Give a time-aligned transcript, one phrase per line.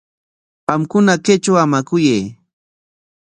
[0.67, 2.23] Qamkuna kaytraw hamakuyay.